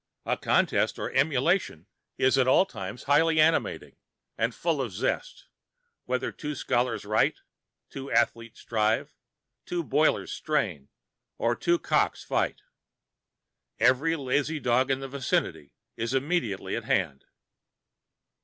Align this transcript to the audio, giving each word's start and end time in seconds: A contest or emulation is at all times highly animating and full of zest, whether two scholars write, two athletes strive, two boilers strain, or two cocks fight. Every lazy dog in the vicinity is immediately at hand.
A 0.25 0.35
contest 0.35 0.97
or 0.97 1.11
emulation 1.11 1.85
is 2.17 2.35
at 2.35 2.47
all 2.47 2.65
times 2.65 3.03
highly 3.03 3.39
animating 3.39 3.97
and 4.35 4.55
full 4.55 4.81
of 4.81 4.91
zest, 4.91 5.45
whether 6.05 6.31
two 6.31 6.55
scholars 6.55 7.05
write, 7.05 7.37
two 7.91 8.11
athletes 8.11 8.59
strive, 8.61 9.13
two 9.63 9.83
boilers 9.83 10.31
strain, 10.33 10.89
or 11.37 11.55
two 11.55 11.77
cocks 11.77 12.23
fight. 12.23 12.61
Every 13.79 14.15
lazy 14.15 14.59
dog 14.59 14.89
in 14.89 15.01
the 15.01 15.07
vicinity 15.07 15.75
is 15.95 16.15
immediately 16.15 16.75
at 16.75 16.85
hand. 16.85 17.25